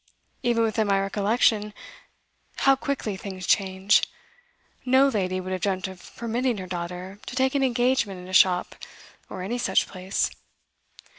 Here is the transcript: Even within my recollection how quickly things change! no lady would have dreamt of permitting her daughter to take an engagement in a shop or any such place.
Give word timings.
Even 0.41 0.63
within 0.63 0.87
my 0.87 0.99
recollection 0.99 1.75
how 2.55 2.75
quickly 2.75 3.15
things 3.15 3.45
change! 3.45 4.01
no 4.83 5.07
lady 5.07 5.39
would 5.39 5.51
have 5.51 5.61
dreamt 5.61 5.87
of 5.87 6.11
permitting 6.15 6.57
her 6.57 6.65
daughter 6.65 7.19
to 7.27 7.35
take 7.35 7.53
an 7.53 7.61
engagement 7.61 8.19
in 8.19 8.27
a 8.27 8.33
shop 8.33 8.73
or 9.29 9.43
any 9.43 9.59
such 9.59 9.87
place. 9.87 10.31